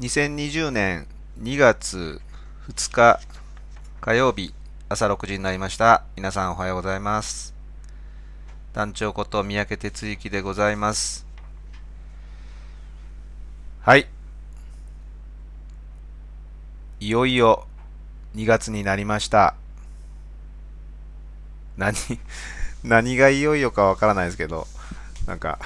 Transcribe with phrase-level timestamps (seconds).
[0.00, 1.06] 2020年
[1.42, 2.22] 2月
[2.70, 3.20] 2日
[4.00, 4.54] 火曜日
[4.88, 6.04] 朝6時になりました。
[6.16, 7.54] 皆さんおはようございます。
[8.72, 11.26] 団長こと三宅哲之でございます。
[13.82, 14.06] はい。
[17.00, 17.66] いよいよ
[18.34, 19.54] 2月になりました。
[21.76, 21.94] 何、
[22.82, 24.66] 何がいよいよかわからないですけど、
[25.26, 25.58] なんか、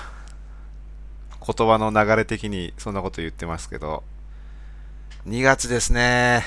[1.47, 4.03] 言葉の流れ的にそんなこと言ってますけど、
[5.27, 6.45] 2月ですね。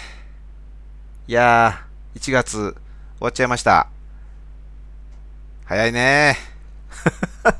[1.27, 2.75] いやー、1月終
[3.21, 3.89] わっちゃいました。
[5.65, 6.37] 早いね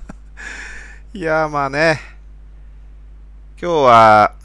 [1.15, 1.99] いやーまあね、
[3.59, 4.35] 今日は、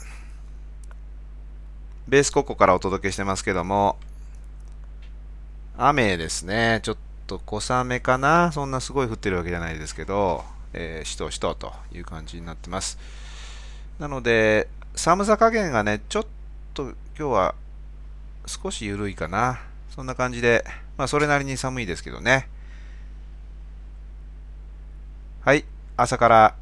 [2.07, 3.99] ベースココからお届けしてますけども、
[5.77, 6.79] 雨ですね。
[6.81, 12.97] ちょっと小雨かなそんなすごい降ってるわけじゃないですけど、えー、しとしとという感じになってます。
[13.99, 16.25] なので、寒さ加減がね、ちょっ
[16.73, 17.55] と今日は
[18.47, 19.61] 少し緩いかな。
[19.89, 20.65] そんな感じで、
[20.97, 22.49] まあそれなりに寒いですけどね。
[25.41, 25.65] はい、
[25.97, 26.55] 朝から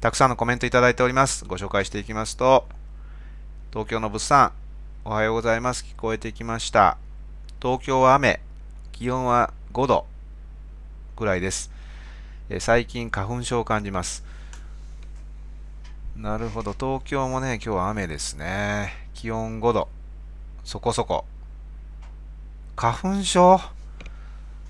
[0.00, 1.44] たくさんのコメントいただいております。
[1.46, 2.68] ご紹介していきますと、
[3.72, 4.52] 東京の物産、
[5.04, 5.84] おはようございます。
[5.84, 6.98] 聞こえてきました。
[7.62, 8.40] 東京は雨、
[8.92, 10.06] 気温は5度
[11.16, 11.70] ぐらいです。
[12.50, 14.24] え最近花粉症を感じます。
[16.16, 19.05] なるほど、東京もね、今日は雨ですね。
[19.16, 19.88] 気温5度。
[20.62, 21.24] そこそこ。
[22.76, 23.58] 花粉症？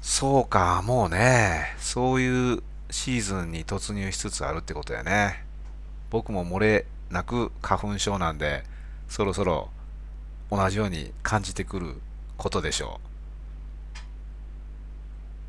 [0.00, 5.44] そうか、もうね、そういうシーズンに突入しつつあるってことやね。
[6.10, 8.62] 僕も漏れなく花粉症なんで、
[9.08, 9.68] そろそろ
[10.48, 11.96] 同じように感じてくる
[12.36, 13.00] ことでしょ
[13.98, 14.00] う。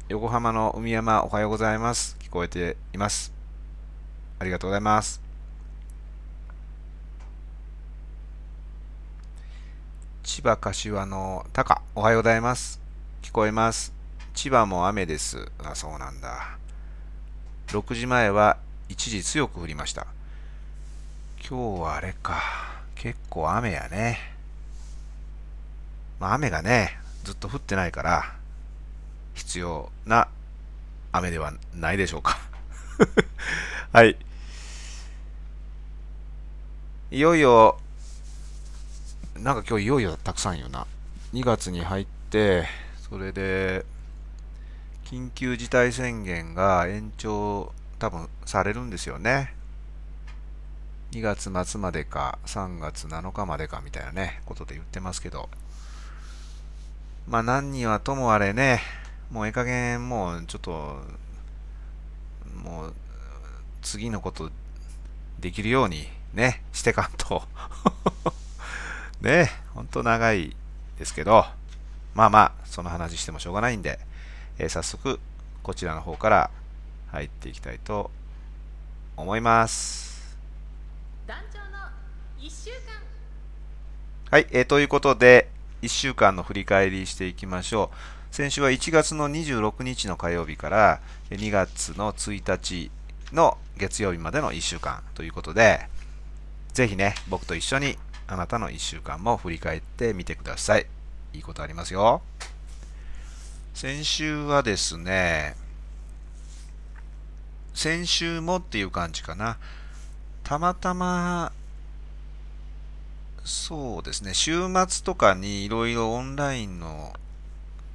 [0.10, 2.18] 横浜の海山おはようございます。
[2.20, 3.32] 聞こえています。
[4.40, 5.27] ありがとうございます。
[10.28, 12.82] 千葉柏のタカ、おはようございます。
[13.22, 13.94] 聞こえます。
[14.34, 15.50] 千葉も雨です。
[15.64, 16.58] あ、そうなんだ。
[17.70, 18.58] 6時前は
[18.90, 20.06] 一時強く降りました。
[21.50, 22.42] 今日はあれか。
[22.96, 24.20] 結構雨やね。
[26.20, 28.36] まあ雨がね、ずっと降ってないから、
[29.34, 30.28] 必要な
[31.14, 32.38] 雨ではないでしょうか。
[33.94, 34.18] はい。
[37.12, 37.80] いよいよ、
[39.40, 40.88] なんか今日いよいよたくさんよな。
[41.34, 42.66] 2月に入って、
[43.10, 43.86] それで、
[45.06, 49.54] 緊急事態宣言が延長多分されるんですよね。
[51.12, 55.50] 2月末までか3月7日までかみたいなね、ことで言ってますけど。
[57.28, 58.82] まあ何にはともあれね、
[59.32, 61.02] もうええ加減もうちょっと、
[62.56, 62.94] もう
[63.82, 64.50] 次のこと
[65.40, 67.44] できるようにね、してかんと。
[69.22, 70.56] ね、ほんと長い
[71.00, 71.46] ですけど、
[72.14, 74.00] まあまあ、その話してもしょうがないんで、
[74.60, 75.20] えー早速
[75.64, 76.50] こちらの方から
[77.12, 78.10] 入っていきたいと
[79.18, 80.38] 思います。
[81.26, 81.90] 団長の
[82.40, 82.78] 一週間
[84.32, 85.50] はい、えーということで、
[85.82, 88.36] 1週間の振り返りしていきましょう。
[88.36, 91.02] 先週は1月の26日の火曜日から
[91.32, 92.92] 2月の1日
[93.34, 95.88] の月曜日までの1週間ということで、
[96.74, 97.98] ぜひね、僕と一緒に
[98.28, 100.86] あなたの1週間も振り返ってみてください。
[101.34, 102.22] いいことありますよ。
[103.74, 105.56] 先週はですね、
[107.74, 109.58] 先週もっていう感じかな。
[110.44, 111.52] たまたま
[113.44, 117.14] そうですね、週末とかにいろいろオンラインの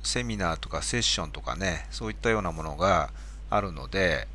[0.02, 3.10] セミナーとかセッションとかね、そういったようなものが
[3.50, 4.28] あるので、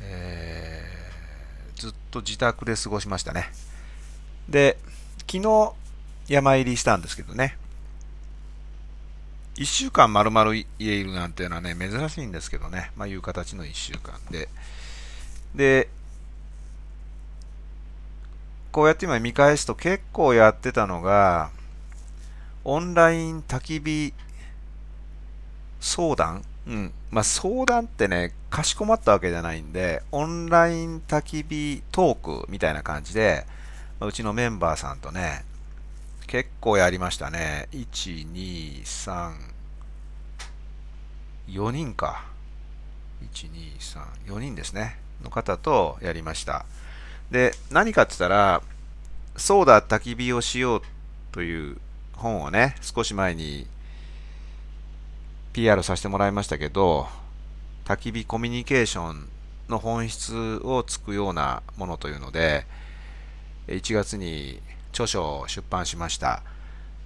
[0.00, 1.00] えー
[1.80, 3.50] ずっと自宅で過ごしましたね。
[4.50, 4.76] で、
[5.20, 5.72] 昨日
[6.28, 7.56] 山入りしたんですけどね、
[9.56, 14.48] 1週間丸々家いるなんていうのはね、珍しいんですけどね、まあいう形の1週間で。
[15.54, 15.88] で、
[18.72, 21.50] こうやって今見返すと結構やってたのが、
[22.64, 24.14] オンライン焚き火
[25.80, 26.44] 相談？
[26.66, 26.92] うん。
[27.10, 33.46] まあ相談ってね、かしこまったわけじゃないんで、オンライン焚き火トークみたいな感じで、
[34.00, 35.44] まあうちのメンバーさんとね、
[36.26, 37.68] 結構やりましたね。
[37.72, 39.32] 1、2、3、
[41.48, 42.24] 4人か。
[43.34, 43.76] 1、2、
[44.26, 44.98] 3、4人ですね。
[45.22, 46.64] の方とやりました。
[47.30, 48.62] で、何かって言ったら、
[49.36, 50.82] そうだ、焚き火をしよう
[51.30, 51.76] という
[52.14, 53.66] 本をね、少し前に
[55.52, 57.06] PR させてもらいましたけど、
[57.84, 59.28] 焚き火コミュニケーション
[59.68, 62.66] の本質をつくようなものというので、
[63.68, 64.60] 1月に
[64.92, 66.42] 著書を出版しました。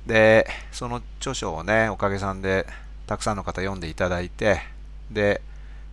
[0.07, 2.67] でその著書をねおかげさんで
[3.07, 4.61] たくさんの方読んでいただいて
[5.11, 5.41] で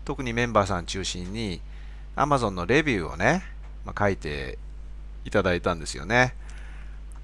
[0.05, 1.61] 特にメンバーさん中心に
[2.15, 3.43] Amazon のレビューをね、
[3.85, 4.57] まあ、書いて
[5.25, 6.33] いただいたんですよね。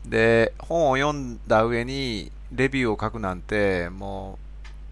[0.06, 4.40] で本を読んだ上にレビューを書くなんても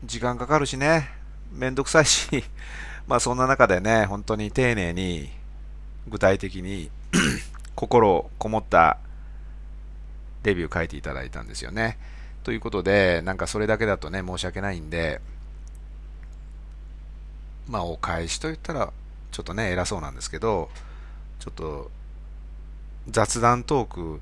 [0.04, 1.10] う時間かかるしね
[1.54, 2.44] めんどくさいし
[3.08, 5.32] まあそんな中でね本当に丁寧に
[6.08, 6.92] 具体的に
[7.76, 8.98] 心こもった
[10.44, 11.98] レビュー書いていただいたんですよね。
[12.44, 15.20] ということで、なんかそれだけだとね、申し訳ないんで、
[17.68, 18.92] まあお返しと言ったら、
[19.32, 20.70] ちょっとね、偉そうなんですけど、
[21.40, 21.92] ちょっと
[23.10, 24.22] 雑談トーク、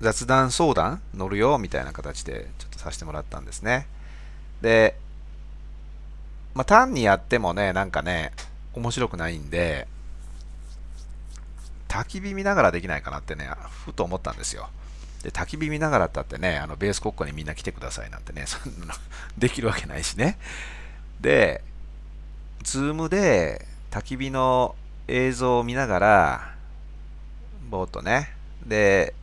[0.00, 3.86] 雑談相談乗るよみたいな形でちょっとさせてもらったんですね。
[4.60, 4.96] で、
[6.54, 8.32] まあ単にやってもね、なんかね、
[8.74, 9.88] 面白くないんで、
[11.96, 13.48] 焚き火見ながらできないかなってね、
[13.84, 14.68] ふと思ったんですよ。
[15.22, 18.94] で、焚き火見ながらだってね、あのベース国家にみんな来てくださいなんてね、 そんなの
[19.38, 20.38] できるわけないしね。
[21.20, 21.64] で、
[22.62, 24.76] ズームで焚き火の
[25.08, 26.54] 映像を見ながら、
[27.70, 28.34] ぼーっとね、
[28.66, 29.14] で、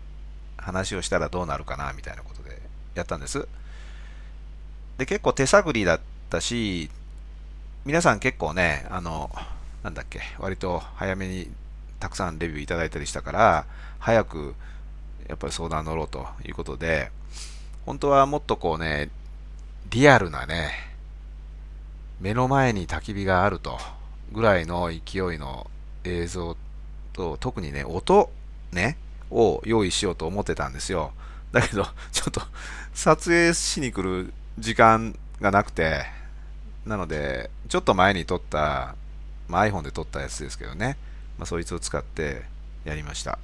[0.58, 2.60] 話をしたらどうなるかな、みたいなことで
[2.96, 3.48] やったんです。
[4.98, 6.00] で、結構手探りだっ
[6.30, 6.90] たし、
[7.86, 9.30] 皆さん結構ね、あの、
[9.84, 11.52] なんだっけ、割と早めに
[12.04, 13.66] たくさんレビューいただいたりしたから、
[13.98, 14.56] 早く
[15.30, 17.12] やっぱり相談乗ろうということで、
[17.86, 19.10] 本当はもっとこうね、
[19.90, 20.72] リアルなね、
[22.20, 23.78] 目の前に焚き火があると
[24.34, 25.72] ぐらいの勢いの
[26.04, 26.58] 映像
[27.14, 28.30] と、特にね、音
[28.74, 28.98] ね、
[29.32, 31.14] を用意しようと思ってたんですよ。
[31.54, 32.42] だけど、 ちょっと
[32.94, 36.06] 撮影しに来る時間がなくて、
[36.86, 38.96] なので、ちょっと前に撮った、
[39.48, 40.98] まあ、iPhone で撮ったやつですけどね、
[41.38, 42.44] まあ、そいつを使って
[42.86, 43.40] やりました。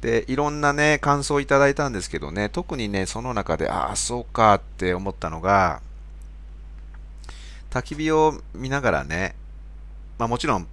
[0.00, 5.80] で、いろんなね、感想をいただいたんですけどね、特にね、その中で、ああ、そうかって思ったのが、
[7.70, 9.34] 焚き火を見ながらね、
[10.18, 10.66] まあもちろん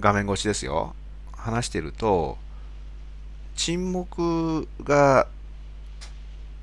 [0.00, 0.94] 画面越しですよ、
[1.32, 2.36] 話してると、
[3.54, 5.28] 沈黙が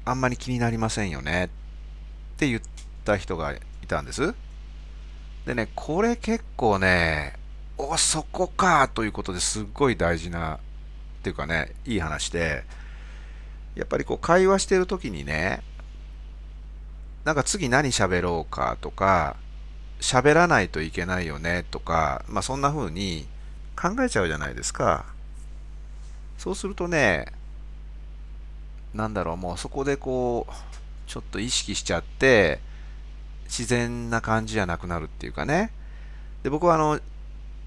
[0.04, 1.50] あんまり気になりませんよねっ
[2.38, 2.62] て言っ
[3.06, 4.36] た人がいたんです。
[5.46, 7.39] でね、これ結構ね、
[7.80, 10.60] お、そこかということですっごい大事な、っ
[11.24, 12.66] ていうかね、いい話で、
[13.76, 15.64] やっぱりこう会話してるときにね、
[17.24, 19.38] なんか次何喋ろうかとか、
[20.02, 23.28] 喋らないといけないよねとか、まあそんな風に
[23.82, 25.06] 考えちゃうじゃないですか。
[26.38, 27.32] そうするとね、
[28.94, 30.54] なんだろう、もうそこでこう、
[31.08, 32.60] ちょっと意識しちゃって、
[33.46, 35.72] 自然な感じじゃなくなるっていうかね。
[36.44, 37.00] で、僕はあの、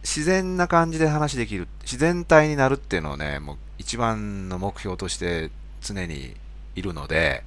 [0.02, 5.50] 自然な感じで話できる、自然体になるっていうのをね、もう一番の目標として
[5.80, 6.36] 常に
[6.74, 7.44] いるので、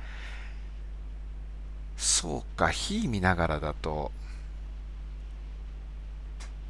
[1.97, 4.12] そうか、火見ながらだと、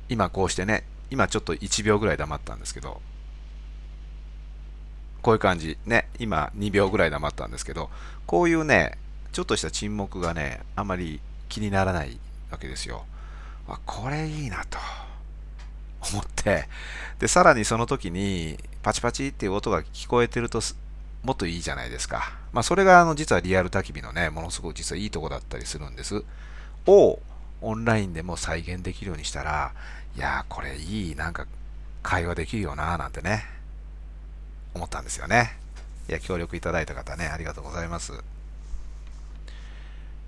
[0.09, 3.01] 今こうしてね、今ちょっと1秒ぐらい黙ったんですけど、
[5.21, 7.89] こういう感じ、ね、今2秒ぐらい黙ったんですけど、
[8.25, 8.97] こういうね、
[9.31, 12.19] ちょっとした沈黙がね、あまり気にならない
[12.51, 13.05] わけですよ。
[13.67, 14.77] あ、これいいなと。
[16.11, 16.67] 思って、
[17.19, 20.61] で、さらにその時に、パチパチっていう音が聞こえてると、
[21.23, 22.37] もっといいじゃないですか。
[22.53, 26.23] まあ、それが、あの、実はリアル焚き火のね、ものすごく実はいいとこだったりするんです。
[26.85, 27.19] を、
[27.61, 29.73] オンラインでも再現できるようにしたら、
[30.15, 31.47] いやー、これいい、なんか、
[32.03, 33.43] 会話できるよなーなんてね、
[34.75, 35.57] 思ったんですよね。
[36.07, 38.13] いや、協力いただいた方ね、ありがとうございます。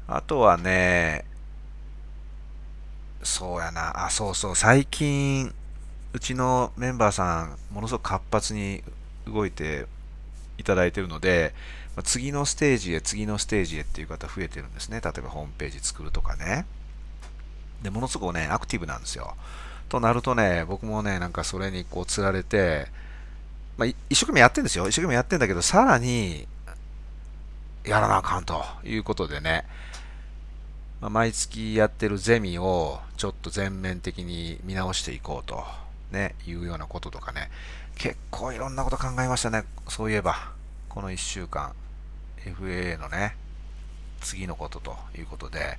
[0.07, 1.25] あとはね、
[3.23, 5.53] そうやな、あ、そうそう、最近、
[6.17, 8.81] うちのメンバーさん、ものすごく活発に
[9.27, 9.85] 動いて
[10.57, 11.53] いただいているので、
[11.95, 14.99] ま次のステージへ、次のステージへっていう方増えてるんですね。
[14.99, 16.65] 例えばホームページ作るとかね。
[17.83, 19.35] で、ものすごくね、アクティブなんですよ。
[19.89, 22.87] となるとね、僕もね、なんかそれにこう、つられて、
[23.77, 24.89] まあ、一生懸命やってんですよ。
[24.89, 26.47] 一生懸命やってんだけど、さらに、
[27.83, 29.65] やらなあかんということでね、
[30.99, 35.63] まあ、毎月やってるゼミをちょっと全面的に見直していこうと、
[36.11, 37.49] ね、いうようなこととかね、
[37.95, 39.63] 結構いろんなこと考えましたね。
[39.87, 40.51] そういえば、
[40.89, 41.73] この1週間、
[42.43, 43.35] FAA のね、
[44.21, 45.77] 次のことということで、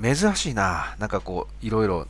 [0.00, 0.96] 珍しいな。
[0.98, 2.06] なんかこう、いろいろ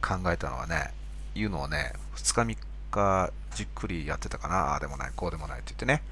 [0.00, 0.92] 考えたのはね、
[1.34, 2.56] いうのをね、2日3
[2.90, 4.72] 日じっくりやってたかな。
[4.72, 6.02] ああでもない、こうでもないって言ってね。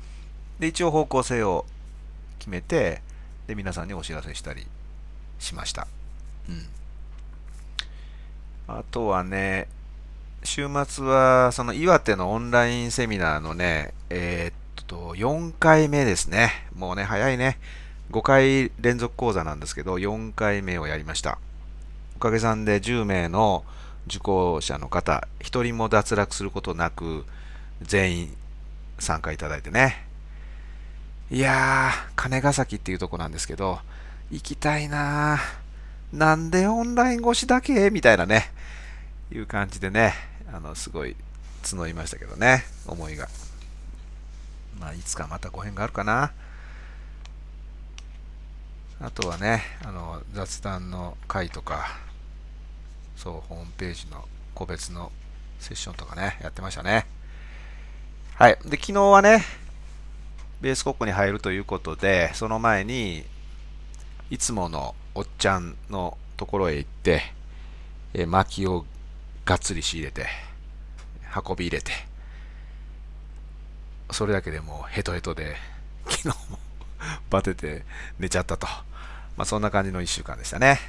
[0.58, 1.66] で、一応方向性を
[2.38, 3.02] 決めて、
[3.46, 4.66] で、皆さんにお知らせしたり
[5.38, 5.86] しました。
[6.48, 6.68] うん。
[8.66, 9.68] あとはね、
[10.44, 16.68] 週末は、その岩手のオンラインセミナーのね、えー、っと、4回目ですね。
[16.76, 17.58] もうね、早いね。
[18.10, 21.38] 5回連続講座なんですけど、4回目をやりました。
[22.16, 23.64] おかげさんで10名の
[24.06, 27.24] 受講者の方、1人も脱落することなく、
[27.80, 28.36] 全員
[28.98, 30.06] 参加いただいてね。
[31.30, 33.80] いやー、金ヶ崎っていうとこなんですけど、
[34.30, 36.16] 行きたいなー。
[36.16, 37.90] なんでオンライン越しだけ？
[37.90, 38.52] みたいなね、
[39.32, 40.14] いう感じでね、
[40.54, 41.16] あの、すごい
[41.64, 43.28] 募りましたけどね、思いが。
[44.78, 46.32] まあ、いつかまたご縁があるかな。
[49.00, 51.98] あとはね、あの、雑談の回とか、
[53.16, 55.10] そう、ホームページの個別の
[55.58, 57.06] セッションとかね、やってましたね。
[58.36, 58.56] はい。
[58.64, 59.44] で、昨日はね、
[60.60, 63.24] ベース国庫に入るということで、その前に、
[64.30, 67.22] いつものおっちゃんのところへ行って、
[68.12, 68.86] え薪を
[69.44, 70.26] がっつり仕入れて、
[71.34, 71.92] 運び入れて、
[74.10, 75.56] それだけでもうヘトヘトで、
[76.08, 76.58] 昨日も
[77.30, 77.84] バテて
[78.18, 78.66] 寝ちゃったと。
[79.36, 80.80] まあそんな感じの1週間でしたね。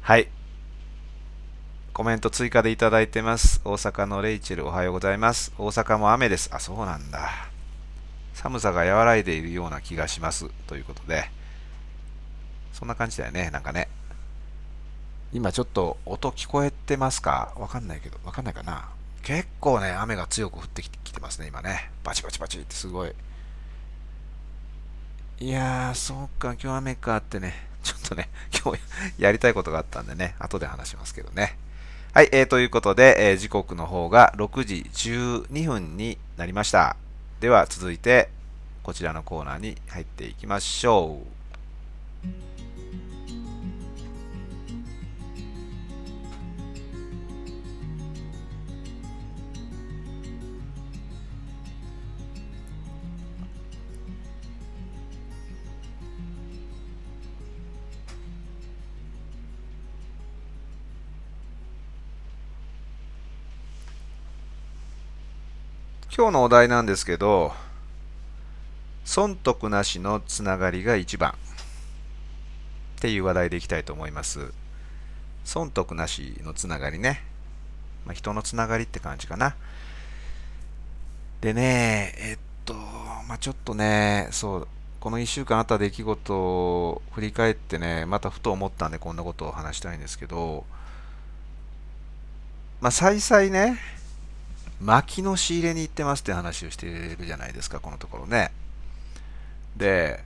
[0.00, 0.28] はい。
[1.92, 3.60] コメント追加でいただいてます。
[3.64, 5.52] 大阪のレイチェルおはようございます。
[5.58, 6.50] 大阪も雨です。
[6.52, 7.48] あ、そうなんだ。
[8.34, 10.48] 寒さが和らいでいるような気がします。
[10.66, 11.30] ということで。
[12.72, 13.50] そんな感じだよね。
[13.50, 13.88] なんかね。
[15.34, 17.52] 今ちょっと音聞こえてますか？
[17.56, 18.88] わかんないけど、わかんないかな？
[19.24, 21.90] 結構ね、雨が強く降ってきてますね、今ね。
[22.04, 23.12] バチバチバチってすごい。
[25.40, 28.28] いやー、そうか、今日雨かってね、ちょっとね、
[28.64, 28.80] 今日
[29.18, 31.58] やりたいことがあったんでね、後で話しますけどね。
[32.12, 36.96] はい、えー、ということで、えー、時刻の方が6時12分になりました。
[37.40, 38.28] では続いて、
[38.84, 41.18] こちらのコーナーに入っていきましょ
[42.24, 42.24] う。
[66.16, 67.52] 今日のお題なんですけど、
[69.04, 71.34] 損得なしのつながりが一番っ
[73.00, 74.52] ていう話題でいきたいと思います。
[75.44, 77.24] 損得なしのつながりね。
[78.06, 79.56] まあ、人のつながりって感じかな。
[81.40, 84.68] でね、えっと、まあ、ちょっとね、そう、
[85.00, 90.64] この1週間あった出来事を振り返ってね、またふと思ったんでこんなことを話したいんですけど、
[92.80, 93.80] まあ、再々ね、
[94.80, 98.52] 薪の仕入れに行ってますって話をしているじゃないですか、このところね。
[99.76, 100.22] で、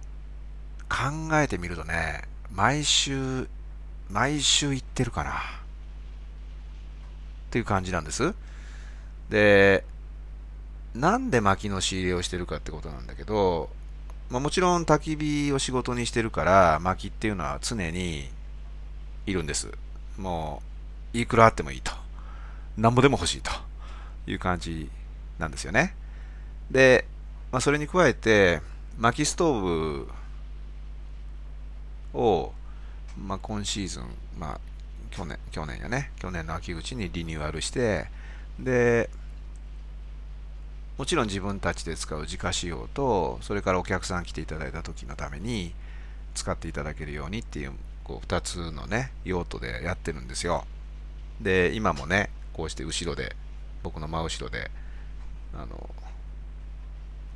[0.88, 3.49] 考えてみるとね、毎週、
[4.11, 5.31] 毎週行ってるかな。
[5.31, 5.35] っ
[7.50, 8.35] ていう感じなんです。
[9.31, 9.85] で、
[10.95, 13.71] なんで薪の仕入れをしてるかってことなんだけど、
[14.31, 18.28] まあ、もちろん焚き火を仕事にしてるから、薪っていうのは常に
[19.26, 19.71] いるんです。
[20.17, 20.62] も
[21.14, 21.93] う、いくらあってもいいと。
[22.76, 23.68] なんぼでも欲しいと。
[24.28, 24.90] いう感じ
[25.38, 25.94] なんですよね。
[26.70, 27.06] で、
[27.50, 28.61] まあ、それに加えて、
[28.99, 29.61] 薪ストー
[32.12, 32.52] ブを、
[33.16, 34.04] まあ、今シーズン、
[34.38, 34.61] まあ、
[35.11, 38.11] 去年、去年やね、去年の秋口にリニューアルして、
[38.58, 39.08] で、
[40.99, 45.73] もちろん自分たちで使う自家使用と、それからお客さん来ていただいた時のために
[46.35, 47.73] 使っていただけるようにっていう、
[48.04, 50.66] こう、2つのね、用途でやってるんですよ。
[51.40, 53.37] で、今もね、こうして後ろで
[53.82, 54.70] 僕の真後ろで、
[55.54, 55.90] あの、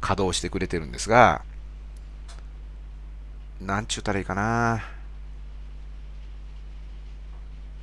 [0.00, 1.42] 稼働してくれてるんですが、
[3.60, 4.82] なんちゅうたらいいかな。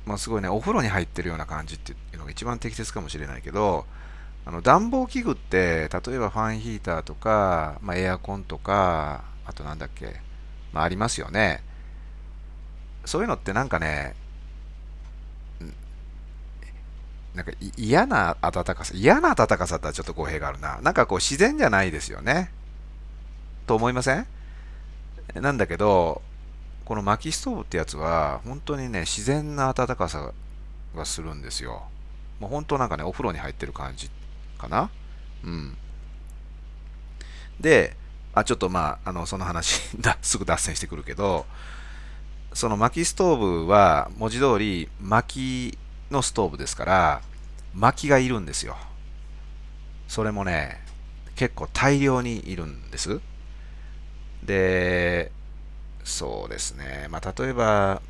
[0.06, 3.86] まあ、すごいね、お風呂に入ってるような感じっていうのが一番適切かもしれないけど、
[4.44, 10.20] あの暖房器具って、例えばファンヒーターとか、まあ、エアコンとか、あとなんだっけ、
[10.72, 11.62] まあ、ありますよね。
[13.04, 14.14] そういうのってなんかね、
[17.34, 20.80] なんか嫌な暖かさ、嫌な暖かさってはちょっと語弊があるな。
[20.82, 22.50] なんかこう自然じゃないですよね。
[23.66, 24.26] と思いません？
[25.34, 26.22] なんだけど、
[26.84, 30.32] この薪ストーブってやつは、本当にね、自然な暖かさ
[30.96, 31.84] がするんですよ。
[32.40, 34.10] もう本当なんかね、お風呂に入ってる感じ
[34.58, 34.90] かな？
[35.44, 35.76] うん。
[37.60, 37.96] で、
[38.34, 41.46] あ、ちょっとまあ、あの、その話 だ、すぐ脱線してくるけど、
[42.54, 45.78] その薪ストーブは、文字通り、薪
[46.10, 47.22] のストーブですから、
[47.74, 48.76] 薪がいるんですよ。
[50.08, 50.80] それもね、
[51.36, 53.20] 結構大量にいるんです。
[54.42, 55.30] で、
[56.04, 57.08] そうですね。
[57.10, 58.02] まあ、例えば、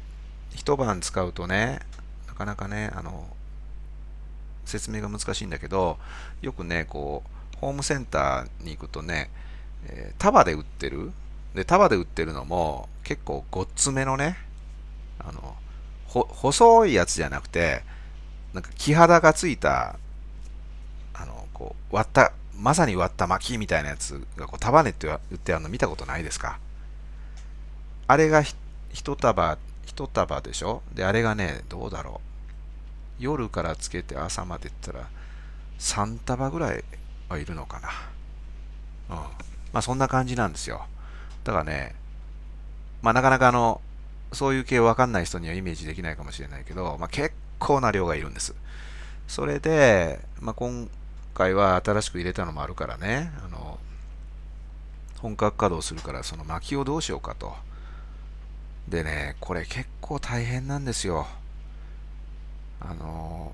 [0.54, 1.80] 一晩使うとね、
[2.26, 3.28] なかなかね、あの、
[4.64, 5.98] 説明が難しいんだけど、
[6.42, 7.22] よくね、こ
[7.54, 9.30] う、ホームセンターに行くとね、
[9.86, 11.12] えー束で売ってる。
[11.54, 14.36] で、束で売ってるのも結構ごっつめのね、
[15.18, 15.56] あの、
[16.10, 17.82] 細いやつじゃなくて、
[18.52, 19.96] なんか木肌がついた、
[21.14, 26.58] あの、こう、割った、まさに割った薪みたいなやつがこう束ねって売ってあるの見たことないですか？
[28.06, 28.42] あれが
[28.92, 30.82] 一束、一束でしょ？
[30.92, 32.20] で、あれがね、どうだろ
[33.18, 33.22] う？
[33.22, 35.10] 夜からつけて朝までって言ったら、
[35.78, 36.84] 3束ぐらい
[37.28, 37.88] はいるのかな。
[39.16, 39.22] うん。
[39.72, 40.86] まあそんな感じなんですよ。
[41.44, 41.94] だからね、
[43.00, 43.80] まあなかなかあの、
[44.32, 48.54] そういう系わかんない人にはイメージできないかもしれないけど、まあ結構な量がいるんです。
[49.28, 50.88] それで、まあ今
[51.34, 53.78] 回は新しく入れたのもあるからね、あの、
[55.18, 57.54] 本格稼働するからその薪をどうしようかと。
[58.88, 61.26] でね、これ結構大変なんですよ。
[62.80, 63.52] あの、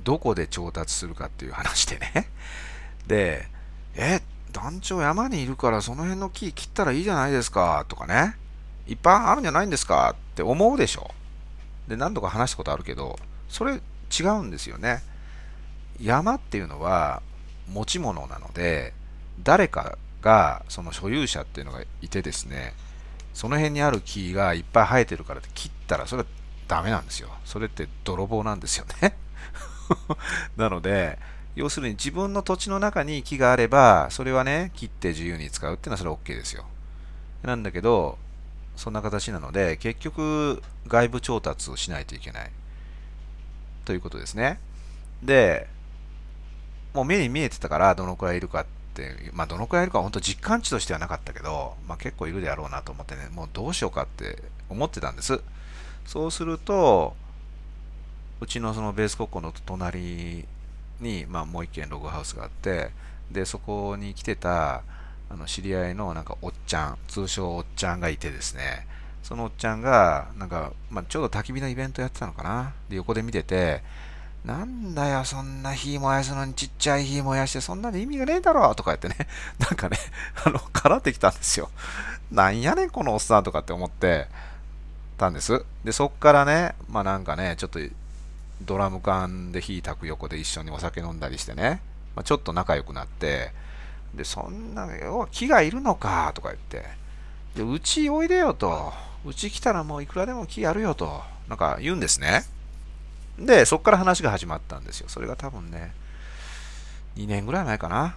[0.00, 2.28] どこで調達するかっていう話でね。
[3.06, 3.48] で、
[3.94, 4.20] え、
[4.56, 8.36] 団長山にいるからその辺の木切ったらいいじゃないですかとかね。
[8.86, 11.10] いっぱいあるんじゃないんですかって思うでしょ。
[11.88, 13.18] で、何度か話したことあるけど、
[13.50, 13.80] それ
[14.18, 15.02] 違うんですよね。
[16.00, 17.20] 山っていうのは
[17.70, 18.94] 持ち物なので、
[19.42, 22.72] 誰かがその所有者っていうのがいてですね、
[23.34, 26.28] その辺にある木がいっぱい生えてるからって切ったらそれは
[26.66, 27.28] ダメなんですよ。
[27.44, 29.18] それって泥棒なんですよね。
[30.56, 31.18] なので、
[31.56, 36.66] 要するに自分の土地の中に木があれば、それはね、切って自由に使うっていうのはそれは OK ですよ。
[37.42, 38.18] なんだけど、
[38.76, 42.50] そんな形なので、結局、外部調達をしないといけない。
[43.86, 44.60] ということですね。
[45.22, 45.66] で、
[46.92, 55.40] もう目に見えてたから、どのくらいいるかって、まあ、どのくらいいるか、本当実感値としてはなかったけど、まあ、結構いるであろうなと思ってね、もうどうしようかって思ってたんです。
[56.04, 57.16] そうすると、
[58.40, 60.46] うちのそのベース国庫の隣
[61.00, 62.90] に、まあ、もう一軒ログハウスがあって、
[63.30, 64.82] で、そこに来てた、
[65.28, 68.86] あの、知り合いのなんかおっちゃん、通称おっちゃんがいてですね、
[69.22, 72.72] そのおっちゃんが、なんか、まあ、ちょうど焚き火のイベントやってたのかな。
[72.88, 73.82] で、横で見てて、
[74.44, 79.26] なんだよ、そんな火燃やすのにちっちゃい火燃やして、そんなに意味がねえだろとか言ってね、
[79.58, 79.98] なんかね、
[80.44, 81.68] あの、からってきたんですよ。
[82.30, 84.28] なんやねん、このおっさんとかって思って
[85.18, 85.64] たんです。
[85.84, 87.80] で、そっからね、まあなんかね、ちょっと
[88.62, 91.80] ドラム缶で火炊く横で一緒にお酒飲んだりしてね、
[92.14, 93.52] まあ、ちょっと仲良くなって、
[94.14, 96.84] で、そんな、要は木がいるのかとか言って、
[97.54, 98.92] で、うちおいでよと、
[99.24, 102.44] うち来たらもういくらでも木あるよと、なんか言うんですね。
[103.38, 105.08] で、そっから話が始まったんですよ。
[105.08, 105.92] それが多分ね、
[107.16, 108.16] 2年ぐらい前かな。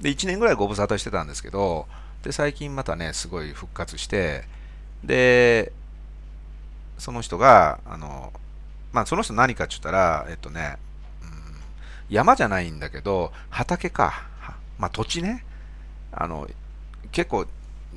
[0.00, 1.86] で、1年ぐらいご無沙汰してたんですけど、
[2.22, 4.44] で、最近またね、すごい復活して、
[5.02, 5.72] で、
[6.98, 8.32] その人が、あの、
[8.94, 10.76] まあ、その人何かって言ったら、えっとね、
[11.22, 11.28] うん、
[12.08, 14.28] 山じゃないんだけど、畑か。
[14.78, 15.44] まあ、土地ね。
[16.12, 16.48] あの、
[17.10, 17.46] 結構、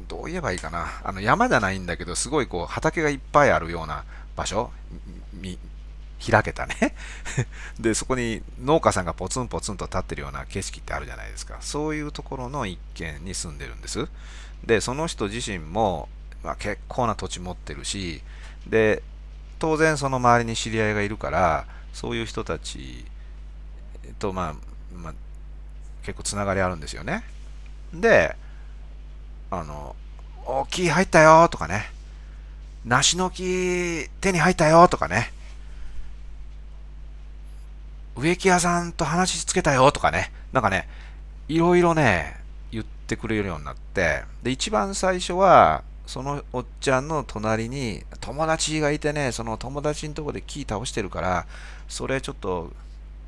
[0.08, 0.88] どう言えばいいかな。
[1.04, 4.06] あの、山じゃないんだけど、すごいこう、畑がいっぱいあるような
[4.36, 4.72] 場所、
[6.20, 6.96] 開けたね。
[7.80, 11.58] で、そこに農家さんがポツンポツンと立ってるような景色ってあるじゃないですか。
[11.62, 14.08] そういうところの一軒に住んでるんです。
[14.66, 16.10] で、その人自身も、
[16.44, 18.24] まあ、結構な土地持ってるし、
[18.66, 19.04] で、
[19.60, 23.06] 当然その周りに知り合いがいるから、そういう人たち
[24.20, 24.54] と、まあ、
[24.96, 25.14] まあ、
[26.04, 27.24] 結構つながりあるんですよね。
[27.94, 28.36] で、
[29.50, 29.96] あの、
[30.46, 31.92] お木入ったよとかね、
[32.86, 35.32] 梨の木手に入ったよとかね、
[38.16, 40.88] 植木屋さんと話しつけたよとかね、なんかね、
[41.48, 42.40] いろいろね、
[42.72, 51.46] 言ってくれるようになって、で、一番最初は、そのおっちゃんの隣に友達がいてね、その友達のとこで木倒してるから、
[51.88, 52.72] それちょっと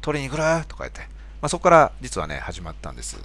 [0.01, 0.65] 取りに来る？
[0.65, 1.01] とか言って、
[1.41, 3.19] まあ、そこから実はね、始まったんです。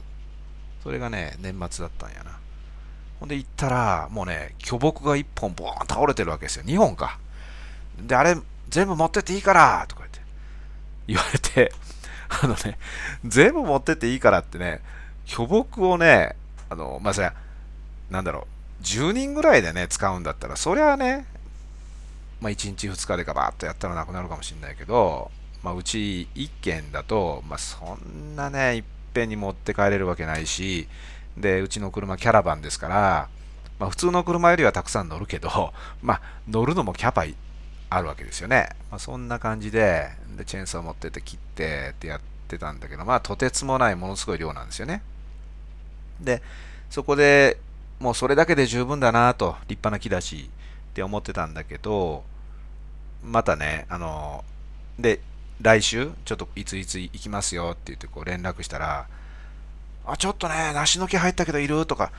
[0.83, 2.39] それがね、年末だったんやな。
[3.21, 6.65] ほんで行ったら、もうね、巨木が1本ボーン倒れてるわけですよ。
[6.65, 7.19] 2本か。
[8.03, 8.37] で、あれ、
[8.69, 9.87] 全部持ってっていいから？
[9.89, 10.21] とか言って、
[11.07, 11.73] 言われて、
[12.43, 12.77] あのね、
[13.25, 14.83] 全部持ってっていいからってね、
[15.25, 16.35] 巨木をね、
[16.69, 17.35] あの、まあ、そりゃ、
[18.11, 18.54] なんだろう、
[18.85, 21.27] 10人ぐらいでね、使うんだったら、そりゃね、
[22.41, 25.31] まあ、1日2日でガバッとやったらなくなるかもしれないけど、
[25.63, 30.87] まあ、うち1軒だと、まあ、そんなね、いっぺんに持って帰れるわけないし、
[31.39, 33.29] で、うちの車キャラバンですから、
[33.79, 37.25] まあ、普通の車よりはたくさん乗るけど、 まあ、乗るのもキャパ
[37.91, 38.69] あるわけですよね。
[38.91, 45.03] まあ、そんな感じで、で、チェーンソー持ってて切ってってやってたんだけど、まあ、とてつもないものすごい量なんですよね。
[46.21, 46.43] で、
[46.91, 47.59] そこで
[48.01, 50.51] もうそれだけで十分だなと、立派な木だし
[50.91, 52.25] って思ってたんだけど、
[53.23, 54.45] またね、あの、
[54.99, 55.21] で、
[55.61, 59.07] 来週、ちょっといついつ行きますよって言ってこう連絡したら、
[60.07, 62.13] あ、ちょっとね、梨の木入ったけどいるとか、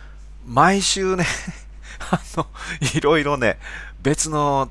[0.45, 1.25] 毎週ね
[2.11, 2.47] あの、
[2.93, 3.59] いろいろね、
[4.01, 4.69] 別の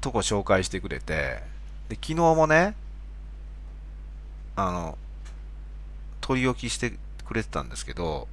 [0.00, 1.42] とこ紹介してくれて、
[1.88, 2.74] で、昨日もね、
[4.56, 4.98] あの、
[6.20, 6.92] 取り置きして
[7.24, 8.28] くれてたんですけど、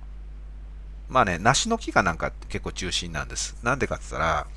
[1.09, 3.55] まあね、梨の木がなんか結構中心なんです。
[3.63, 4.47] なんでかって言ったら、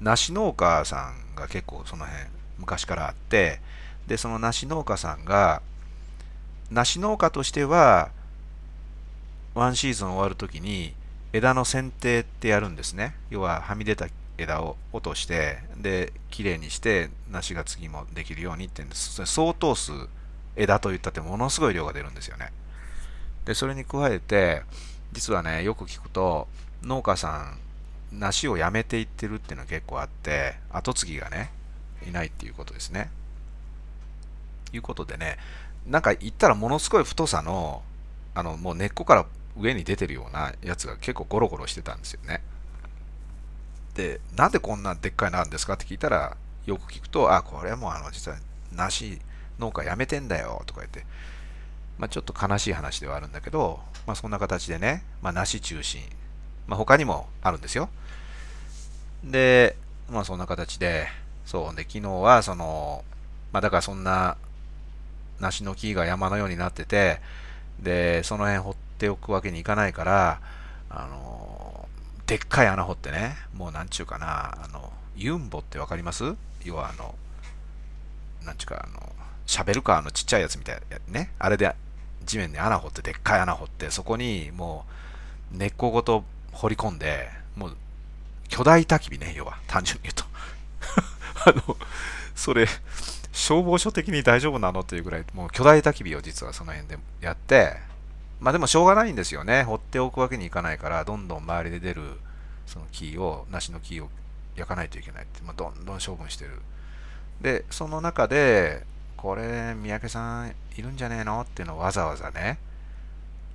[0.00, 2.24] 梨農家さんが結構その辺
[2.58, 3.60] 昔からあって、
[4.06, 5.62] で、その梨農家さんが、
[6.70, 8.10] 梨農家としては、
[9.54, 10.94] ワンシーズン終わるときに
[11.32, 13.14] 枝の剪定ってやるんですね。
[13.30, 19.14] 要ははみ出た枝を落として、で、きれいにして梨が次もできるようにって言うんです。
[19.14, 19.92] それ相当数
[20.56, 22.52] 枝といったってものすごい量が出るんですよね。
[23.44, 24.62] で、それに加えて、
[25.12, 26.48] 実はね、よく聞くと、
[26.82, 27.54] 農家さ
[28.12, 31.50] ん、梨をやめていってるっていうのは結構あって、後継ぎがね、
[32.06, 33.10] いないっていうことですね。
[34.72, 35.38] いうことでね、
[35.86, 37.82] なんか言ったらものすごい太さの、
[38.34, 42.42] あの、もう根っこから上に出てるようなやつが結構ゴロゴロしてたんですよね。
[43.94, 48.38] で、なんでこんなでっかいなんですかって聞いたら、よく聞くと、あ、これもあの、実は
[48.72, 49.20] 梨
[49.58, 51.04] 農家やめてんだよとか言って、
[51.98, 56.00] まあ、ちょっと悲しい話ではあるんだけど、まあ、そんな形でね、まあ、梨中心、
[56.66, 57.88] まあ、他にもあるんですよ。
[59.24, 59.76] で、
[60.08, 61.08] まあ、そんな形で、
[61.44, 63.04] そう、で、昨日は、その、
[63.52, 64.36] まあ、だからそんな、
[65.40, 67.20] 梨の木が山のようになってて、
[67.80, 70.40] で、その辺掘っておくわけにいかないから、
[70.90, 71.88] あの、
[72.26, 76.34] でっかい穴掘ってね、もうなんちゅうかな、あの、ユンボってわかります？
[76.64, 77.14] 要はあの、
[78.44, 79.12] なんちゅうか、あの、
[79.46, 81.74] シャベルカーのちっちゃいやつみたいなね、あれで
[82.24, 84.84] 地面に穴掘って、でっかい穴掘って、そこにも
[85.54, 87.76] う根っこごと掘り込んで、もう
[88.48, 90.24] 巨大焚き火ね、要は、単純に言うと。
[91.50, 91.76] あの、
[92.34, 92.66] それ、
[93.32, 97.76] 消防署的に大丈夫なのというぐらい、もう巨大焚き火を実はその辺でやって、
[98.40, 99.64] まあでもしょうがないんですよね。
[99.64, 102.18] 放っておくわけにいかないから、どんどん周りで出る
[102.66, 104.08] その木を、梨の木を
[104.56, 106.60] 焼かないといけないって、まあ、どんどん処分してる。
[107.40, 108.84] で、その中で、
[109.18, 111.40] これ、三宅さんいるんじゃねえの？
[111.40, 112.58] っていうのをわざわざね、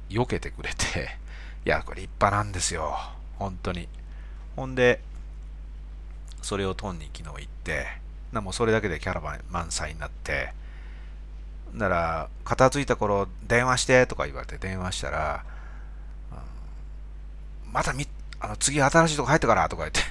[0.09, 1.17] 避けてくれて、
[1.65, 2.97] いや、これ立派なんですよ。
[3.39, 3.87] 本当に。
[4.57, 5.01] ほんで、
[6.41, 7.87] それをトンに昨日行って、
[8.33, 10.53] なもうそれだけでキャラバン満載になって、
[11.73, 15.45] なら、片付いた頃、電話してとか言われて電話したら、
[17.65, 18.05] うん、またみ、
[18.41, 20.01] あの、次新しいとこ入ってからとか言って、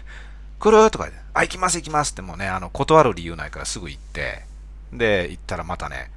[0.59, 4.51] 来るとか言って、あ、行きます行きますってもうね、あの、断る理由ないからすぐ行って、
[4.93, 6.11] で、行ったらまたね、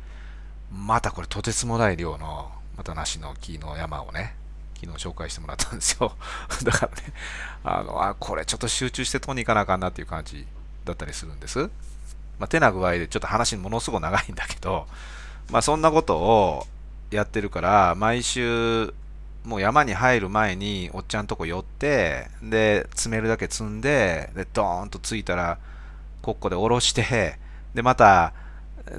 [0.72, 4.36] またこれとてつもない量の、また梨の木の山をね、
[4.82, 6.12] 昨日紹介してもらったんですよ。
[6.64, 7.14] だからね、
[7.64, 10.46] あの、あ、これちょっと集中して取りに行かなあかんなっていう感じ
[10.84, 11.70] だったりするんです。
[12.38, 14.88] まあ、手な具合でちょっと話ものすごく長いんだけど、
[15.50, 16.68] まあそんなことを
[17.12, 18.94] やってるから、毎週、
[19.46, 25.60] もう山に入る前におっちゃんとこ寄って、で、詰めるだけ積んで、で、ドーンと着いたら、
[26.22, 27.38] ここで下ろして、
[27.76, 28.34] で、また、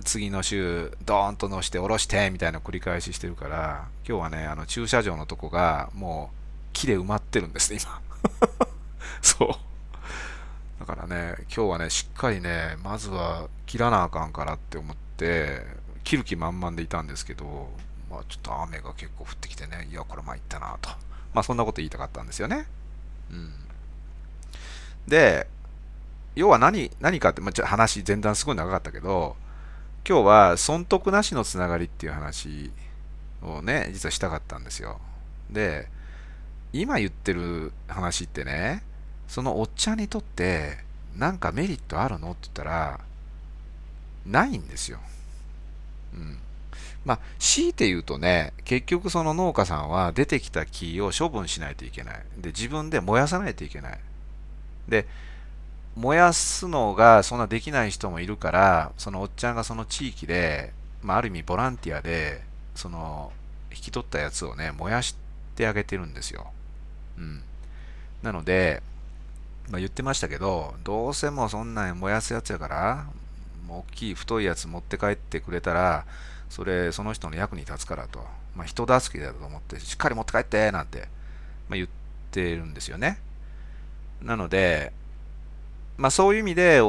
[0.04, 6.36] 次の週、ドーンと乗して下ろしてみたいな繰り返ししてるから、今日はね、あの駐車場のとこがもう
[6.72, 8.00] 木で埋まってるんですね、今。
[9.22, 9.48] そう。
[10.80, 15.62] だからね、今日はね、しっかりね、まずは切らなあかんからって思って、
[16.02, 17.70] 切る気満々でいたんですけど、
[18.10, 20.90] まあちょっと雨が結構降ってきてね、いや、これ参ったなと。
[21.32, 22.66] まあそんなこと言いたかったんですよね。
[23.30, 23.52] うん。
[25.06, 25.46] で、
[26.34, 29.36] 要は何、何かって、まあ、話、前段すごい長かったけど、
[30.08, 32.70] 今日は損得なしのつながりっていう話
[33.42, 35.00] をね、実はしたかったんですよ。
[35.50, 35.88] で、
[36.72, 38.84] 今言ってる話ってね、
[39.26, 40.78] そのおっちゃんにとって
[41.16, 43.00] なんかメリットあるのって言ったら、
[44.24, 44.98] ないんですよ。
[46.14, 46.38] うん。
[47.04, 52.22] まあ、強いて言うとね、結局その農家さんは出てきた木を処分しないといけない。
[52.38, 53.98] で、自分で燃やさないといけない。
[54.88, 55.06] で、
[55.96, 62.42] 燃やすのがそんなできない人もいるから、そのおっちゃんがその地域で、まあ、ある意味ボランティアで、
[62.74, 63.32] その、
[63.70, 65.16] 引き取ったやつをね、燃やし
[65.54, 66.50] てあげてるんですよ。
[67.16, 67.42] うん。
[68.22, 68.82] なので、
[69.70, 73.06] まあ、言ってましたけど、どうせもそんなん燃やすやつやから、
[73.68, 76.04] 大きい太いやつ持って帰ってくれたら、
[76.50, 78.24] それ、その人の役に立つからと。
[78.54, 81.08] まあ、人助けだと思って、しっかり持って帰って、なんて、
[81.68, 81.88] まあ、言っ
[82.30, 83.18] てるんですよね。
[84.22, 84.92] なので、
[85.96, 86.80] まあそういう意味で、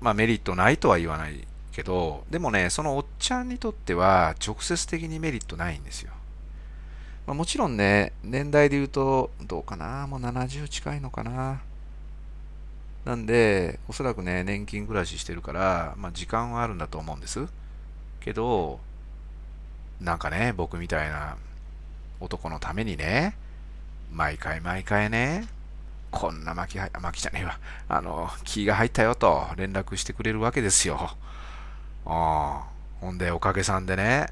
[0.00, 6.12] まあメリットないとは言わないけど、でもね、そのおっちゃんにとっては直接的にメリットないんですよ。
[7.26, 11.60] まあ、もちろんね、年代で言うと、どうかな、もう70近いのかな？
[13.04, 17.46] なんで、おそらくね、年金暮らししてるから、まあ時間はあるんだと思うんです。
[18.20, 18.80] けど、
[20.00, 21.36] なんかね、僕みたいな
[22.20, 23.36] 男のためにね、
[24.12, 25.46] 毎回毎回ね、
[26.10, 31.16] こんな巻き、巻きじゃねえわ、あの、気が入ったよと連絡してくれるわけですよ。
[32.06, 32.64] ああ、
[33.00, 34.28] ほんで、おかげさんでね、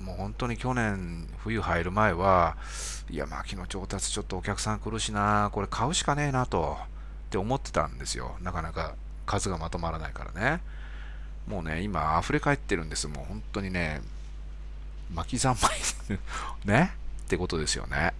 [0.00, 2.56] もう本当に去年、冬入る前は、
[3.08, 6.76] いや、薪の調達ちょっとお客さん来るしな、これ買うしかねえなと、
[7.26, 8.36] って思ってたんですよ。
[8.42, 10.60] なかなか数がまとまらないからね。
[11.46, 13.08] もうね、今溢れ返ってるんです。
[13.08, 14.02] もう本当にね、
[15.14, 15.70] 巻き三昧
[16.64, 16.92] ね
[17.24, 18.12] ってことですよね。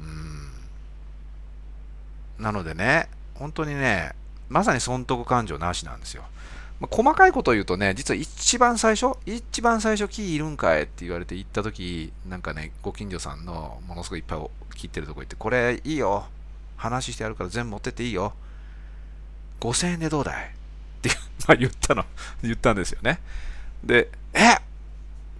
[0.00, 0.29] うん。
[2.40, 4.12] なのでね、本当にね、
[4.48, 6.24] まさに損得感情なしなんですよ。
[6.80, 14.40] まあ、細かいことを言うとね、実は一番最初、一番最初、木いるんかいって言われて行った時なんかね、ご近所さんのものすごいいっぱい
[14.74, 16.26] 切ってるとこ行って、これいいよ。
[16.76, 18.32] 話してやるから全部持ってっていいよ。
[19.60, 20.46] 5000円でどうだい？
[20.46, 20.50] っ
[21.02, 21.10] て、
[21.58, 22.06] 言ったの、
[22.42, 23.20] 言ったんですよね。
[23.84, 24.56] で、え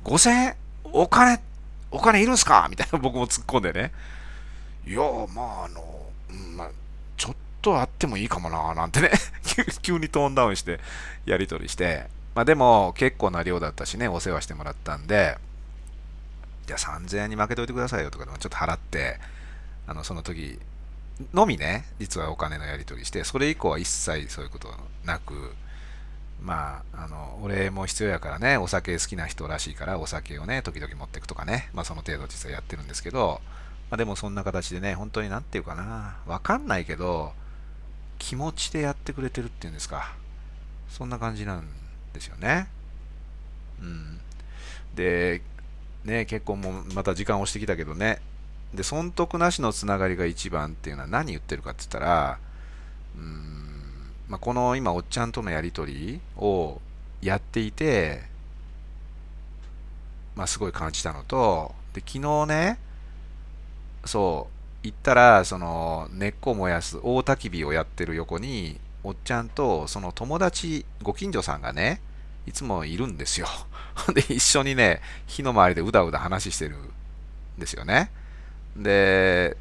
[0.04, 0.56] ?5000 円？
[0.84, 1.40] お金、
[1.90, 2.66] お金いるんすか？
[2.68, 3.92] みたいな僕も突っ込んでね。
[4.86, 5.00] いや、
[5.34, 6.06] まあ、あの、
[6.56, 6.70] まあ、
[7.60, 9.10] とあってもいいかもな、なんてね
[9.82, 10.80] 急にトーンダウンして
[11.26, 12.08] やり取りして。
[12.34, 15.36] まあでも、結構な量だったしね、お世話してもらったんで、
[16.66, 19.18] じゃあ3000円に負けておいてくださいよとかでもちょっと払って、
[19.86, 20.60] あの、その時、
[21.34, 24.72] のみね、実はお金のやり取りして、それ以降は一切そういうこと
[25.04, 25.52] なく、
[26.40, 33.40] まあ、あの、お礼も必要やからね、お酒好きな人らしいから、お酒をね、時々持っていくとかね、まあその程度実はやってるんですけど、
[33.90, 37.32] まあでもそんな形でね、本当になんていうかな、わかんないけど、
[38.20, 40.14] 気持ちでやってくれてるっていうんですか。
[40.88, 41.66] そんな感じなん
[42.12, 42.68] ですよね。
[43.80, 44.20] うん。
[44.94, 45.42] で、
[46.04, 48.20] ね、結構もまた時間押してきたけどね、
[48.74, 52.38] で、損得なしのつながりが一番っていうのは何言ってるかって言ったら、
[53.16, 56.80] うーん、まあ、この今、おっちゃんとのやりとりを
[57.22, 58.22] やっていて、
[60.36, 62.78] まあ、すごい感じたのと、で、昨日ね、
[64.04, 72.00] そう、行ったら、その、根っこ燃やす大焚き火をやってる横に、おっちゃんと、その友達、ご近所さんがね、
[72.46, 73.46] いつもいるんですよ。
[74.14, 76.90] で、一緒にね、火の周りでうだうだ話してるん
[77.58, 78.10] ですよね。
[78.76, 79.56] で、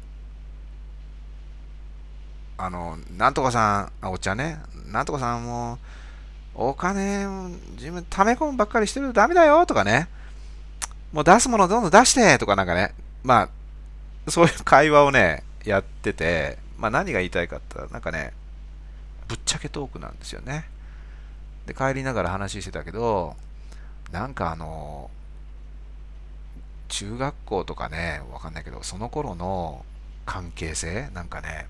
[2.56, 5.78] あの、なんとかさん、あ、おっちゃんね、なんとかさんも、
[6.54, 7.26] お金、
[7.72, 10.08] 自分、溜め込むばっかりしてるとダメだよとかね、
[11.12, 13.48] もう出すものどんどん出してとかなんかね、まあ、
[14.30, 18.32] そういう会話をね、やってて、まあ何が言いたいかって言ったら、なんかね、
[19.28, 20.64] ぶっちゃけトークなんですよね。
[21.66, 23.36] で、帰りながら話してたけど、
[24.12, 25.10] なんかあの、
[26.88, 29.84] 中学校とかね、わかんないけど、その頃の
[30.26, 31.68] 関係性、なんかね、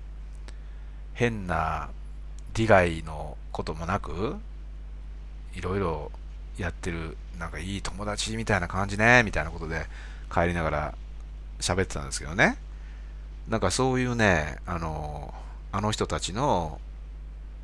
[1.13, 1.89] 変な
[2.55, 4.35] 利害のこともなく、
[5.53, 6.11] いろいろ
[6.57, 9.85] やってる、なんかいい友達みたいな感じね、みたいなことで
[10.33, 10.95] 帰りながら
[11.61, 12.57] 喋ってたんですけどね。
[13.47, 15.33] なんかそういうね、あの、
[15.71, 16.79] あの人たちの、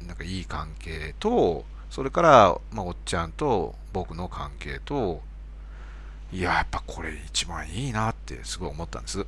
[0.06, 5.22] なんかいい関係と、それから、まあ、おっちゃんと僕の関係と、
[6.32, 9.26] いや、やっぱこれ一番いいなってすごい思ったんです。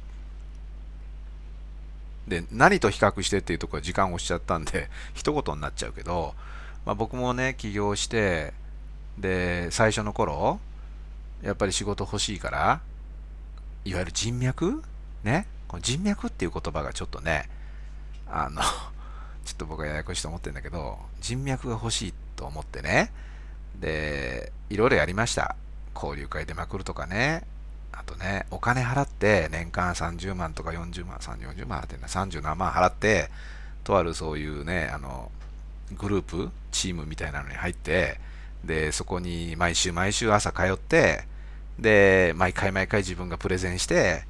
[2.28, 6.36] で、何と比較してっていうところは時間を押しちゃったんで、一言になっちゃうけど、
[6.86, 8.54] まあ、僕もね、起業して、
[9.18, 10.60] で、最初の頃、
[11.42, 12.82] やっぱり仕事欲しいから、
[13.86, 14.84] いわゆる人脈？
[15.24, 15.48] ね、
[15.82, 17.50] 人脈っていう言葉がちょっとね、
[18.28, 18.62] あの、
[19.46, 23.12] ちょっと僕はややこしいと思ってるんだけど、人脈が欲しいと思ってね、
[23.76, 25.56] で、いろいろやりました。
[25.96, 27.44] 交流会出まくるとかね、
[27.92, 33.30] あとね、お金払って年間30万とか40万、30、40万払ってな、30何万払って、
[33.84, 35.32] とあるそういうね、あの、
[35.98, 38.20] グループ、チームみたいなのに入って、
[38.64, 41.26] で、そこに毎週毎週朝通って、
[41.82, 44.24] で、毎回毎回自分がプレゼンして、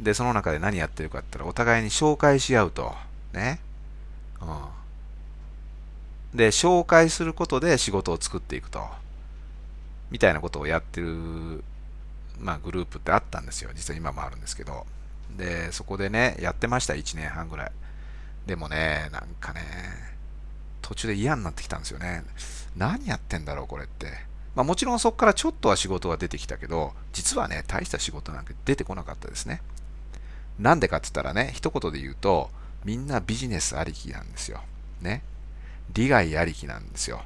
[0.00, 2.94] で、その中で何やってるかって言ったら、お互いに紹介し合うと。
[3.32, 3.60] ね。
[4.40, 4.44] う
[6.34, 6.36] ん。
[6.36, 8.86] で、紹介することで仕事を作っていくと。
[10.10, 11.64] みたいなことをやってる、
[12.38, 13.70] まあ、グループってあったんですよ。
[13.74, 14.86] 実は今もあるんですけど。
[15.36, 16.94] で、そこでね、やってました。
[16.94, 17.72] 1年半ぐらい。
[18.46, 19.62] でもね、なんかね、
[20.82, 22.22] 途中で嫌になってきたんですよね。
[22.76, 24.12] 何やってんだろう、これって。
[24.56, 29.60] まあ、もちろんそこからちょっとは仕事が出てきたけど、実はね、大した仕事なんか出てこなかったですね。
[30.58, 32.50] なんでかって言ったらね、一言で言うと、
[32.82, 34.62] みんなビジネスありきなんですよ。
[35.02, 35.22] ね。
[35.92, 37.20] 利害ありきなんですよ。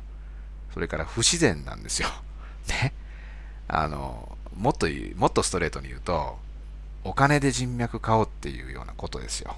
[0.74, 2.08] それから不自然なんですよ。
[2.68, 2.92] ね。
[3.68, 6.36] あの、もっと言う、もっとストレートに言うと、
[7.04, 9.54] お金で人脈買おうっていうようなことですよ。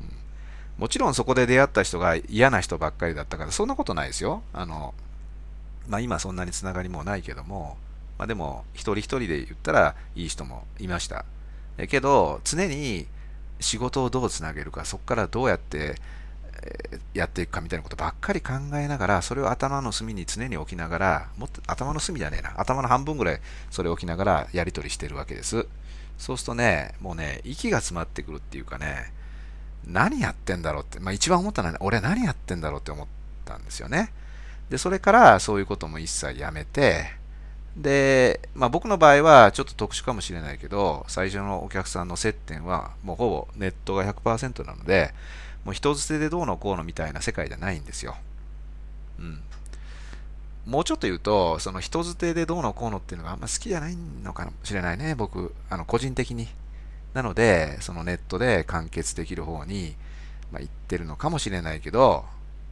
[0.00, 4.42] うん、もちろんそこで出会った人が嫌な人ばっかりだったから、そんなことないですよ。
[4.52, 4.94] あの、
[5.88, 7.76] まあ今そんなにつながりもないけども、
[8.18, 11.24] まあでも、一人一人で言ったらいい人もいました。
[11.88, 13.06] けど、常に
[13.60, 15.96] 仕事をどうつなげるか、そこからどうやって、
[17.14, 25.66] やっていくかみたいなことばっかり考えながら、それを頭の隅に常に置きながら、もっと頭の隅じゃねえな、頭の半分ぐらいそれを置きながらやり取りしてるわけです。
[26.18, 29.12] そうするとね、もうね、息が詰まってくるっていうかね、
[29.86, 33.06] 何やってんだろうって、まあ一番思ったのは、ね、俺何やってんだろうって思っ
[33.44, 34.12] たんですよね。
[34.70, 37.06] で、それからそういうことも一切やめて、
[37.76, 45.14] で、まあ、僕の場合はちょっと特殊かもしれないけど、最初のお客さんの接点はもうほぼネットが100%なので、
[45.64, 48.16] もう人捨てでどうのこうのみたいな世界じゃないんですよ。
[49.18, 49.40] うん。
[50.66, 56.48] もうちょっと言うと、その人捨てでどうのこうのっていうのがあんま好きじゃないのかもしれないね、僕、あの個人的に。
[57.14, 59.96] なので、そのネットで完結できる方に、
[60.52, 62.24] まあ、行ってるのかもしれないけど、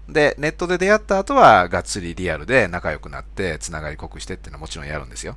[0.09, 5.37] で、ネットで出会った後は、がっつりリアルで仲良くなって、つながり濃くしてっていうのはもちろんやるんですよ。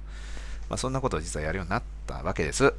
[0.69, 2.73] まあ、そんなことを実はやるようになったわけです。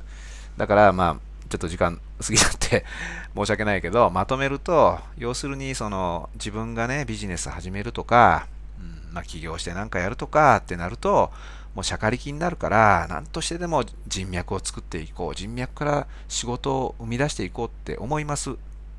[0.56, 2.84] だから、まあ、ちょっと時間過ぎちゃって
[3.36, 8.46] 申し訳ないけど、まとめると、要するに、その、自分がね、ビジネス始めるとか、
[8.78, 11.32] うん、まあ、起業して何かやるとかってなると、
[11.74, 18.50] もうしゃかりきになるから、何としてでも人脈を作っていこう、人脈から仕事を生み出していこうって思います。
[18.50, 18.54] う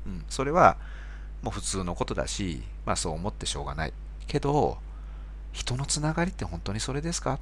[0.08, 0.76] ん、それは、
[1.42, 3.92] もう普通のことだし、まあそう思ってしょうがない。
[4.26, 4.78] けど、
[5.52, 7.34] 人のつながりって本当にそれですか？
[7.34, 7.38] っ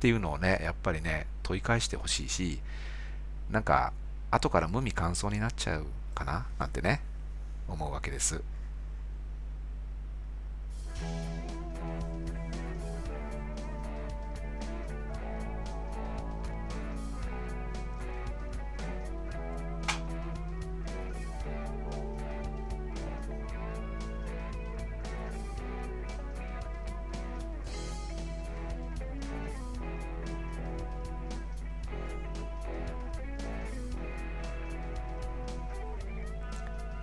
[0.00, 2.60] ていうのをね、やっぱりね、問い返してほしいし、
[3.50, 3.92] なんか、
[4.30, 6.46] 後から無味乾燥になっちゃうかな？
[6.58, 7.00] なんてね、
[7.66, 8.40] 思うわけです。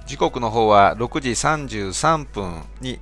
[0.06, 3.00] 時刻の方は6時33分に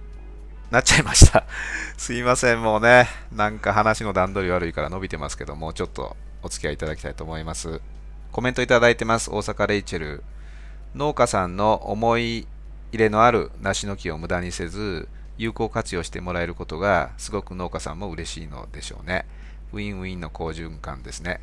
[0.72, 1.46] なっちゃいました。
[1.98, 7.82] すいません、もうね、なんか話の段取り悪いから伸びてますけども、ちょっとお付き合いいただきたいと思います。
[8.32, 9.30] コメントいただいてます。
[9.30, 10.24] 大阪レイチェル。
[10.96, 12.48] 農家さんの思い
[12.92, 19.26] 入れのある梨の木を無駄にせず、有効活用してもらえることが、すごく農家さんも嬉しいのでしょうね。
[19.74, 21.42] ウィンウィンの好循環ですね。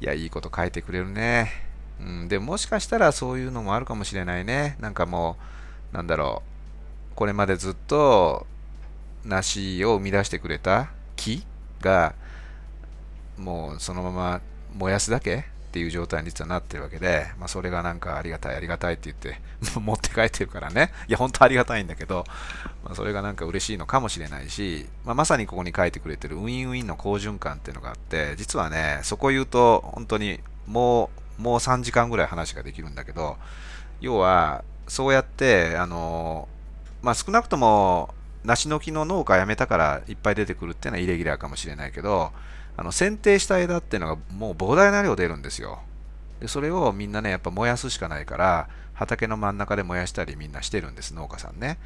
[0.00, 1.67] いや、いいこと書いてくれるね。
[2.00, 4.76] うん、でもしかしたらそういうのもあるかもしれないね。
[4.80, 5.36] なんかも
[5.92, 6.42] う、なんだろ
[7.12, 8.46] う、これまでずっと
[9.24, 11.44] 梨を生み出してくれた木
[11.80, 12.14] が、
[13.36, 14.40] もうそのまま
[14.74, 19.40] 燃やすだけっていう状態に実はなってるわけで、まあ、それがなんかありがたい、ありがたいって言って
[19.78, 20.92] 持って帰ってるからね。
[21.08, 22.24] いや、本当ありがたいんだけど、
[22.84, 33.36] まあ、それがなんか嬉しいのかもしれないし、まあ、まさにここに書いてくれてるウィンウィンの好循環っていうのがあって、実はね、そこ言うと本当にもうもう3時間ぐらい話ができるんだけど、
[34.00, 36.48] 要は、そうやって、あの、
[37.02, 42.32] まあ、少なくとも、梨の木の農家辞めたからいっぱい出てくるっていうのはイレギュラーかもしれないけど、
[42.76, 45.80] あの剪定した枝っていうのがもう膨大な量出るんですよ。
[46.40, 51.78] でそれをみんなね、やっぱ燃やすしかないから、畑の真ん中で燃やしたりみんなしてるんです、農家さんね。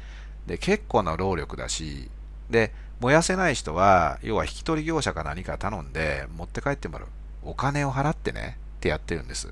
[0.45, 2.09] で、結構な労力だし、
[2.49, 7.07] で、燃やせない人は、要は引き取り業者か何か頼んで持って帰ってもらう。
[7.43, 9.49] お金を払ってね、ってやってるんです。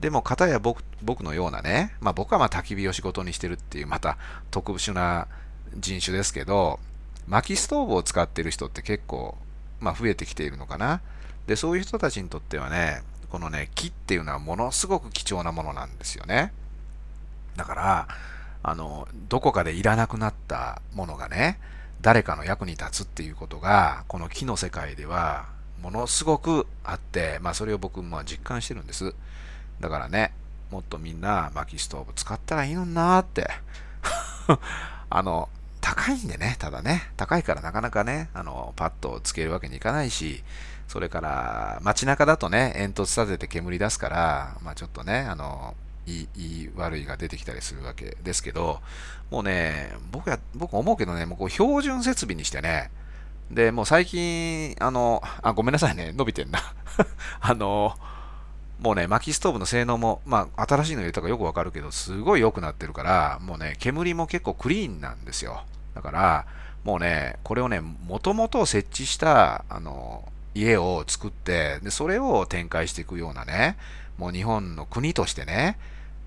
[0.00, 4.18] でも、かたや僕僕のようなね、まあ僕はまあ焚き火を仕事にしてるっていうまた
[4.52, 5.26] 特殊な
[5.76, 6.78] 人種ですけど、
[7.26, 9.36] 薪ストーブを使ってる人って結構、
[9.80, 11.00] まあ増えてきているのかな。
[11.48, 16.52] で、そういう人たちにとってはね、このね、木っていうのはものすごく貴重なものなんですよね。
[17.56, 18.08] だから、
[18.62, 21.58] あの、どこかでいらなくなったものがね、
[22.00, 25.55] 誰かの役に立つっていうことが、この木の世界では
[25.86, 29.14] ものすごくあって、まあ、それを僕も実感してるんです。
[29.78, 30.32] だからね、
[30.72, 33.48] もっとみんな薪ストーブ使ったらいいのになーって。
[35.08, 35.48] あの、
[35.80, 40.42] 高いんでね、ただね、高いからなかなかね、あの、パッとつけるわけにいかないし、
[40.88, 48.80] それから街中だとね、煙突立てて煙出すから、まあちょっとね、あの、いい、いい悪いが出てきたりするわけですけど、
[49.30, 52.90] もうね、僕や、僕思うけどね、もうこう標準設備にしてね、
[53.50, 56.60] で、もう最近、あの、あ、ごめんなさいね、 伸びてんな。
[57.40, 57.96] あの、
[58.80, 65.62] もうね、薪ストーブの性能も、まあ、新しいの入れたかよくわかるけど、すごい良くなってるから、もうね、煙も結構クリーンなんですよ。
[65.94, 66.46] だから、
[66.84, 73.76] もうね、これをね、もともと設置した、あの、家を作って、で、それを展開していくようなね、
[74.18, 75.78] もう日本の国としてね、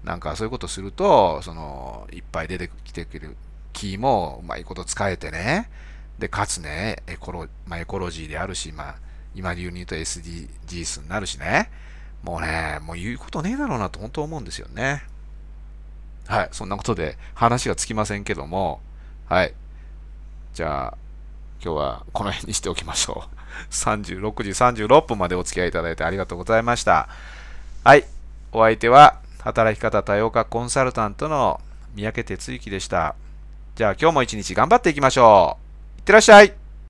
[0.04, 3.36] なんかそういうことすると、その、いっぱい出てきてくる
[3.74, 5.70] 木もうまいこと使えてね、
[6.20, 8.96] で、かつね、エコロ,、まあ、エコロジーであるし、まあ、
[9.34, 11.72] 今流に言うと SDGs になるしね、
[12.24, 15.04] もうね、もう言うことねえだろうなと本当思うんですよね。
[16.28, 18.82] はい、そんなことで話がつきませんけども、
[19.28, 19.54] はい。
[20.54, 20.98] じゃあ、
[21.64, 23.40] 今日はこの辺にしておきましょう。
[23.72, 24.50] 36時
[24.86, 27.08] 36分までお付き合いいただいてありがとうございました。
[27.84, 28.06] はい。
[28.52, 31.62] お相手は、働き方多様化コンサルタントの
[31.96, 33.16] 三宅哲之でした。
[33.76, 35.69] じゃあ今日も一日頑張っていきましょう。
[36.10, 36.59] いってらっしゃい。